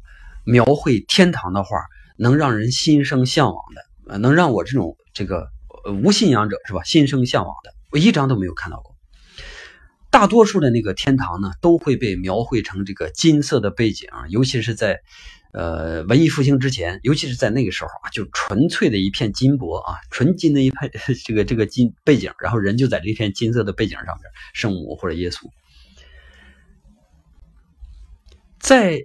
[0.44, 1.78] 描绘天堂的画
[2.18, 5.48] 能让人心生向往的，呃，能让我这种这个
[6.04, 8.96] 无信仰者是吧心生向往的，我一张都没有看到过。
[10.10, 15.02] 大多数的那个天堂呢，都会被描绘成这个金色的背景，尤其是在。
[15.54, 20.92] 呃，文艺复兴之前，尤其是在那个时候啊，就纯粹的一片金箔啊，纯金的一片
[21.26, 25.50] 这个这个金背景，然后人就在这片金色的背景上面，圣母或者耶稣。
[28.60, 29.00] 在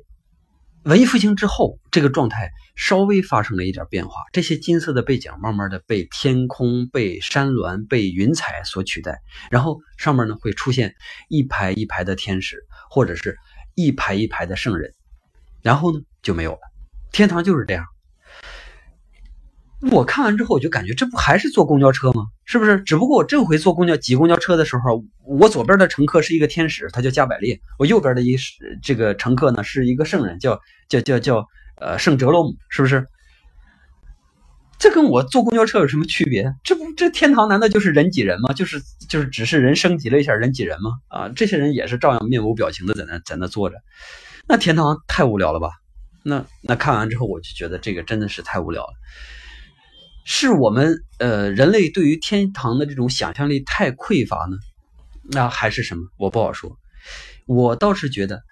[0.84, 10.94] 文艺复兴之后，这个状态稍微发生了一点变化，这些金色的背景慢慢的被天空、被山峦、被云彩所取代，然后上面呢会出现
[11.28, 13.36] 一排一排的天使，或者是
[13.76, 14.92] 一排一排的圣人。
[15.62, 16.60] 然后呢就没有了，
[17.12, 17.86] 天堂就是这样。
[19.90, 22.26] 我看完之后，我就感觉这不还是坐公交车吗？
[22.44, 22.80] 是不是？
[22.82, 28.36] 只不过我这回坐公交挤公交车的时候，我左边的乘客是一个天使，他叫加百列；我右边的一
[28.80, 31.44] 这个乘客呢是一个圣人，叫叫叫叫
[31.80, 33.04] 呃圣哲罗姆，是不是？
[34.78, 36.54] 这跟我坐公交车有什么区别？
[36.62, 38.52] 这不这天堂难道就是人挤人吗？
[38.52, 40.90] 就是就是只是人升级了一下人挤人吗？
[41.08, 43.76] 啊，这些人也是照样面无表情的在那在那坐着。
[44.48, 45.70] 那天堂太无聊了吧？
[46.24, 48.92] 那那看完之后，我就觉得这个真的是太无聊了。
[50.24, 54.56] 是我们呃人类对于天堂的这种想象力太匮乏呢，
[55.30, 56.02] 那还是什么？
[56.16, 56.78] 我不好说。
[57.46, 58.42] 我倒是觉得，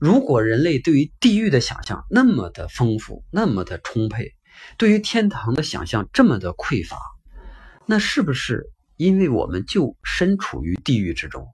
[0.00, 4.32] 如果人类对于地狱的想象那么的丰富，那么的充沛，
[4.76, 6.98] 对于天堂的想象这么的匮乏，
[7.86, 8.64] 那是不是
[8.96, 11.46] 因为我们就身处于地狱之中？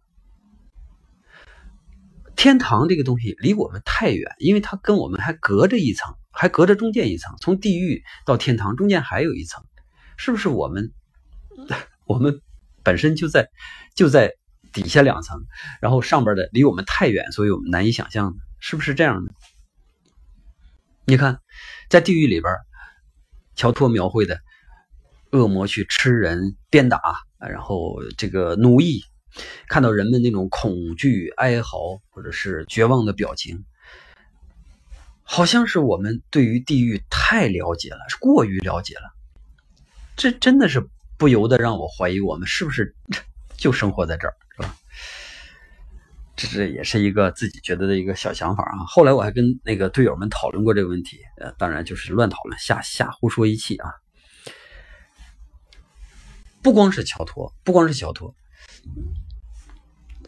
[2.37, 7.35] 天堂这个东西离我们太远，因为它跟我们还隔着一层，还隔着中间一层。
[7.41, 9.65] 从地狱到天堂中间还有一层，
[10.17, 10.93] 是不是我们
[12.07, 12.41] 我们
[12.85, 13.49] 本身就在
[13.95, 14.35] 就在
[14.73, 15.47] 底下两层，
[15.81, 18.37] 然后上边的离我们太远，所以我们难以想象呢？
[18.61, 19.33] 是不是这样的？
[21.07, 21.41] 你看，
[21.89, 22.53] 在地狱里边，
[23.55, 24.41] 乔托描绘的
[25.33, 27.01] 恶魔去吃人、鞭打，
[27.39, 29.03] 然后这个奴役。
[29.69, 33.65] 看到人们那种恐惧、哀嚎或者是绝望的表情，
[35.23, 39.13] 好像是我们对于地狱太了解了，过于了解了。
[40.17, 42.95] 这真的是不由得让我怀疑，我们是不是
[43.57, 44.77] 就生活在这儿，是吧？
[46.37, 48.85] 这这也是一个自己觉得的一个小想法啊。
[48.87, 53.91] 后来我还跟那个队友们讨论过这个问题，呃，当然就是乱讨论，瞎瞎胡说一气啊。
[56.63, 58.35] 不光是乔托，不光是乔托。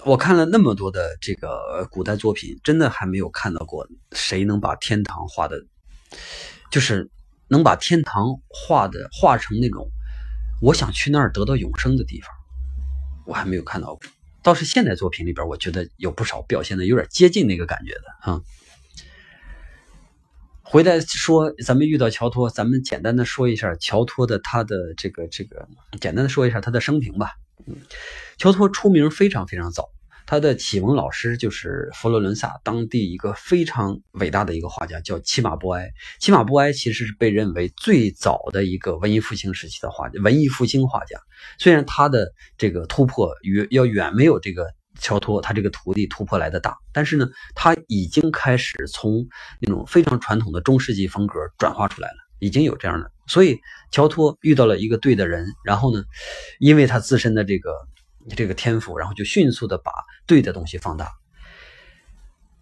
[0.04, 5.56] 我看了那么多的这个古代作品，真的还没有看到过谁能把天堂画的，
[6.70, 7.10] 就是
[7.48, 9.90] 能把天堂画的画成那种
[10.62, 12.30] 我想去那儿得到永生的地方，
[13.26, 14.00] 我还没有看到过。
[14.42, 18.40] 倒是现代作品里边，我觉得有不少表现的有点接近那个感觉的啊。
[20.70, 25.66] 回来说，咱们遇到乔托，咱们简单的说一下乔托的他的这个这个，
[25.98, 27.30] 简单的说一下他的生平吧。
[27.66, 27.74] 嗯，
[28.36, 29.88] 乔托出名非常非常早，
[30.26, 35.88] 他的启蒙老师就是佛罗伦萨当地一个非常伟大的一个画家，叫齐马波埃。
[36.20, 41.18] 齐马波埃其实是被认为最早的一个文艺复兴时期的画家，文艺复兴画家。
[41.58, 44.66] 虽然他的这个突破远要远没有这个
[44.98, 49.26] 乔托他这个徒弟突破来的大，但是呢，他已经开始从
[49.60, 53.10] 那种非常传统的中世纪风格转化出来了，已经有这样的。
[53.26, 53.58] 所以
[53.90, 56.02] 乔托遇到了一个对的人，然后呢，
[56.58, 57.70] 因为他自身的这个
[58.36, 59.92] 这个天赋，然后就迅速的把
[60.26, 61.10] 对的东西放大。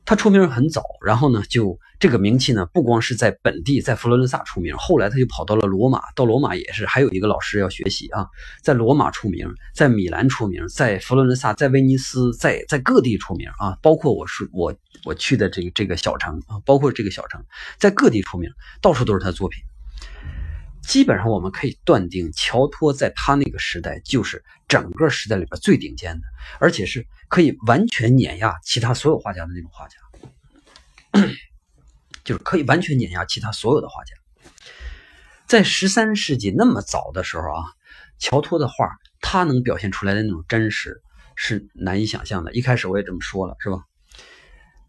[0.07, 8.29] 他出名很早，然后呢，就这个名气呢，不光是在本地，在佛罗伦萨出名，后来他就跑到了罗马，到罗马也是还有一个老师要学习啊，
[8.63, 14.73] 在罗马出名，在米兰出名，在佛罗伦萨，在威尼斯，在在各地出名啊，包括我是我
[15.05, 17.45] 我去的这个这个小城啊，包括这个小城，
[17.77, 18.49] 在各地出名，
[18.81, 19.61] 到处都是他的作品。
[20.87, 26.27] 基本上我们可以断定，乔托在他那个时代就是整个时代里边最顶尖的，
[26.61, 29.99] 而且是可以完全碾压其他所有画家的那种画家，
[32.25, 34.15] 就是可以完全碾压其他所有的画家。
[35.47, 37.65] 在十三世纪那么早的时候啊，
[38.19, 38.89] 乔托的画
[39.21, 41.03] 他能表现出来的那种真实
[41.35, 42.53] 是难以想象的。
[42.53, 43.85] 一开始我也这么说了，是吧？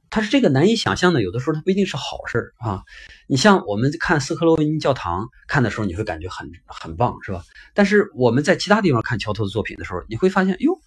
[0.10, 2.84] 他是这个难以想象的，有的时候他不一定是好事啊。
[3.28, 7.44] 你像我们看斯克罗维尼教堂看的时候，你会感觉很很棒，是吧？
[7.74, 10.80] 但是我们在其他地方看乔托的作品的时候，你会发现，哟，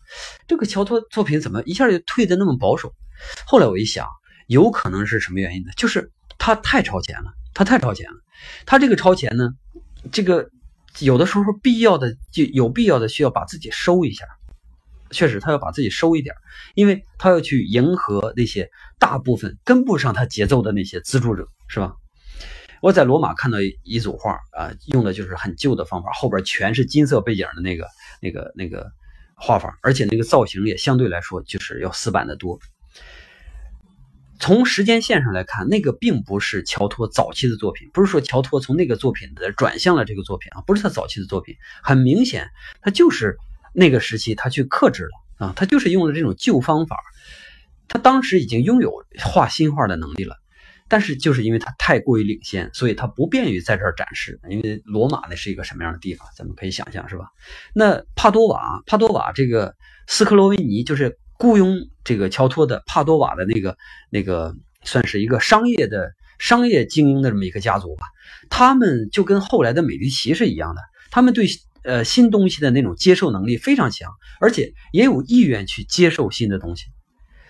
[0.48, 2.94] 这个乔托作品怎么一下就退的那么保守？
[3.46, 4.06] 后来我一想，
[4.46, 5.70] 有可能是什么原因呢？
[5.76, 8.16] 就是他太超前了，他太超前了。
[8.64, 9.50] 他这个超前呢，
[10.11, 10.48] 这个
[10.98, 14.24] 有的时候必要的就有必要的需要把自己收一下。
[15.11, 16.35] 确实，他要把自己收一点，
[16.75, 21.94] 因为他要去迎合那些大部分跟不上他节奏的那些资助者，是吧？
[22.81, 27.87] 我在罗马看到一组画啊，用的就是很旧的方法，后边全是金色背景的那个、
[28.23, 28.90] 那个、那个
[29.35, 32.59] 画法，而且那个造型也相对来说就是要死板的多。
[34.38, 42.49] 从时间线上来看，那个并不是乔托早期的作品，不是说乔托从那个作品的转向了这个作品啊，不是他早期的作品，很明显，
[42.81, 43.37] 他就是。
[43.72, 46.96] 那个时期，他去克制了啊，他就是用了这种旧方法。
[47.88, 50.37] 他当时已经拥有画新画的能力了，
[50.87, 54.38] 但是就是因为他太过于领先，所以他不便于在这儿展示。
[54.48, 57.26] 因为罗马那是一个什么样的地方，咱们可以想象，是吧？
[57.74, 59.74] 那帕多瓦，帕多瓦这个
[60.06, 63.76] 斯克罗维尼就是雇佣这个乔托的帕多瓦的那个
[64.09, 64.54] 那个，
[64.85, 68.06] 算是一个商业的商业精英的这么一个家族吧。
[68.50, 70.80] 他们就跟后来的美第奇是一样的，
[71.11, 71.46] 他们对。
[71.83, 76.85] 呃，新东西的那种接受能力非常强，而且也有意愿去接受新的东西。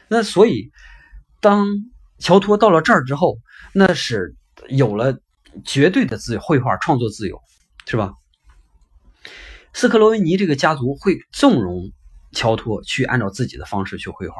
[0.08, 0.70] 那所以，
[1.40, 1.66] 当
[2.18, 3.38] 乔托到了这儿之后，
[3.72, 4.36] 那是
[4.68, 5.18] 有了
[5.64, 7.40] 绝对的自由绘画创作自由，
[7.86, 8.12] 是吧？
[9.72, 11.90] 斯克罗维尼这个家族会纵容
[12.32, 14.36] 乔托去按照自己的方式去绘画。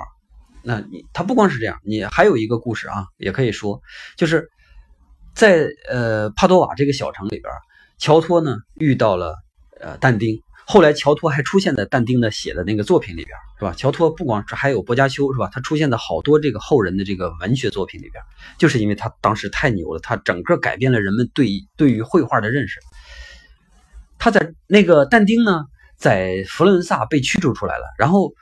[0.62, 3.80] 那你他不光是这样，你还有一个故事啊，也可以说，
[4.16, 4.48] 就是
[5.34, 7.52] 在呃帕多瓦这个小城里边，
[7.98, 9.36] 乔托呢遇到了。
[9.80, 13.74] 呃，但丁后来乔托还出现在但丁的写的那个作品里边，是吧？
[13.76, 15.48] 乔托不光是还有薄伽丘，是吧？
[15.52, 18.22] 他出现在好多这个后人的这个文学作品里边，
[18.56, 22.78] 就是因为他当时太牛了，他整个改变了人们对对于绘画的认识。
[24.18, 25.64] 他在那个但丁呢，
[25.96, 28.32] 在佛罗伦萨被驱逐出来了，然后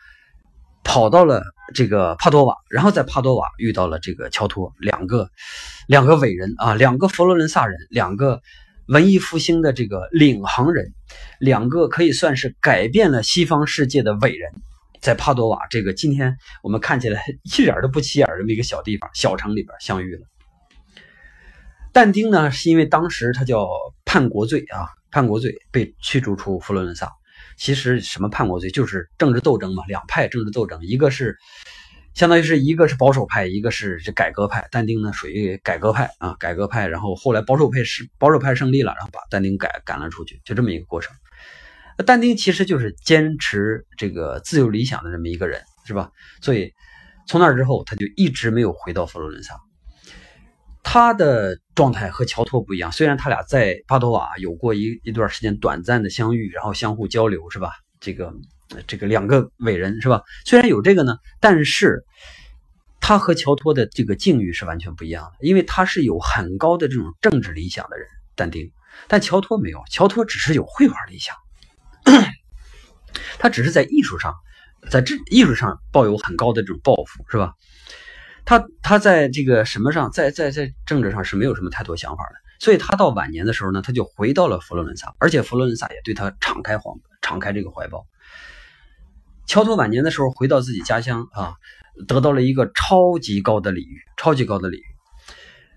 [0.84, 5.30] 跑到了这个帕多瓦，然后在帕多瓦遇到了这个乔托，两个
[5.86, 8.42] 两个伟人啊，两个佛罗伦萨人，两个。
[8.88, 10.94] 文艺复兴的这个领航人，
[11.38, 14.50] 两个可以算是改变了西方世界的伟人，
[15.00, 20.22] 在帕多瓦这个今天我们看起来一点都不起眼这么一个小地方、小城里边相遇了。
[21.92, 23.68] 但丁呢，是因为当时他叫
[24.06, 27.12] 叛国罪啊，叛国罪被驱逐出佛罗伦萨。
[27.58, 31.36] 其实什么叛国罪，就是政治斗争嘛，两派政治斗争，一个是。
[32.14, 34.66] 相当于是一个是保守派，一个是这改革派。
[34.72, 36.88] 但丁呢属于改革派啊，改革派。
[36.88, 41.14] 然后后来保守派是保守派胜利了，然后把但丁赶赶了出去，就这么一个过程。
[42.04, 46.10] 但丁其实就是坚持这个自由理想的这么一个人，是吧？
[46.40, 46.72] 所以
[47.26, 49.54] 从那之后，他就一直没有回到佛罗伦萨。
[50.82, 57.72] 他的状态和乔托不一样，虽然他俩在帕多瓦有过一一段时间短暂的相遇，然后相互交流，是吧？
[58.00, 58.32] 这个。
[58.86, 60.22] 这个两个伟人是吧？
[60.44, 62.04] 虽然有这个呢，但是
[63.00, 68.70] 他和乔托的这个境遇是完全不一样的，因为他是有很高的这种政治理想的人，但丁，
[69.06, 71.34] 但乔托没有，乔托只是有绘画理想，
[73.38, 74.34] 他只是在艺术上，
[74.90, 77.54] 在这艺术上抱有很高的这种抱负，是吧？
[78.44, 86.90] 他他在这个什么上，在在在政治上是没有什么太多想法的，所以他到晚年的时候呢，他就回到了佛罗伦萨，而且佛罗伦萨也对他敞开怀
[87.22, 88.06] 敞开这个怀抱。
[89.48, 91.54] 乔托晚年的时候回到自己家乡啊，
[92.06, 94.84] 得到了一个超级高的礼遇，超级高的礼遇。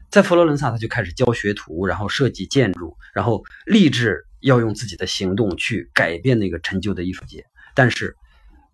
[0.10, 7.46] 在佛罗伦萨，他就开始教学徒，然后设计建筑，然后立志要用自己的行动去改变那个陈旧的艺术界。
[7.74, 8.14] 但是，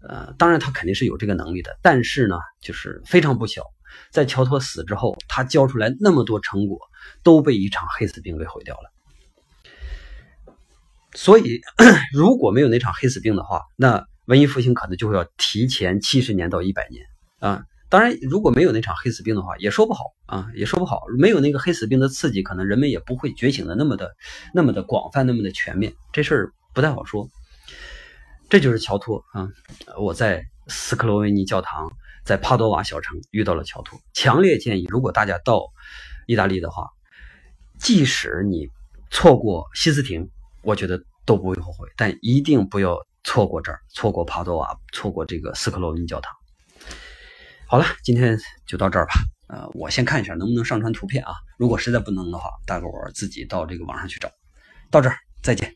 [0.02, 1.78] 呃，当然他肯定是有这个能力的。
[1.84, 3.62] 但是呢，就是非常不巧，
[4.10, 6.80] 在乔托死之后，他教出来那么多成果
[7.22, 8.92] 都被一场黑死病给毁掉了。
[11.14, 11.62] 所以，
[12.18, 14.04] 如果没有那场黑死病的话，那。
[14.28, 17.06] 文艺复兴可能就会要提前七十年到一百年
[17.40, 17.64] 啊！
[17.90, 21.04] 当然，如果没有那场黑死病的话，也说不好啊，也说不好。
[21.18, 24.14] 没有那个黑死病的刺激，可能人们也不会觉醒的那么的、
[24.54, 25.94] 那么的广泛、那么的全面。
[26.12, 27.30] 这事儿不太好说。
[28.50, 29.48] 这就是乔托啊！
[29.98, 31.90] 我在斯克罗维尼教堂，
[32.26, 33.98] 在帕多瓦小城遇到了乔托。
[34.14, 35.68] 强烈建议，如果大家到
[36.26, 36.90] 意大利的话，
[37.80, 38.68] 即使你
[39.10, 40.30] 错过西斯廷，
[40.64, 42.98] 我觉得都不会后悔，但一定不要。
[43.28, 46.32] 错过这儿，错过帕多瓦，错过这个斯克罗文教堂。
[47.68, 49.16] 好了，今天就到这儿吧。
[49.50, 51.34] 呃，我先看一下能不能上传图片啊。
[51.60, 54.30] 如果实在不能的话，大伙儿自己到这个网上去找。
[54.90, 55.76] 到这儿，再见。